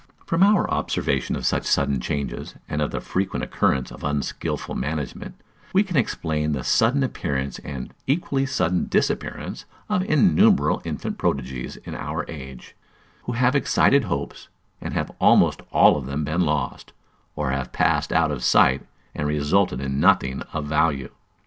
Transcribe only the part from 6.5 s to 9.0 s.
the sudden appearance and equally sudden